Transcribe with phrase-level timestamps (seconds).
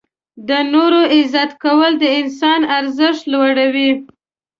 [0.47, 3.91] •د نورو عزت کول د انسان ارزښت لوړوي.